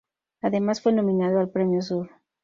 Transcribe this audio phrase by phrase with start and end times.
[0.41, 2.09] Además fue nominado al premio Sur.